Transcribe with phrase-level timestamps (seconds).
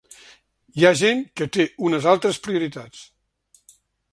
[0.79, 3.07] Hi ha gent que té unes altres prioritats.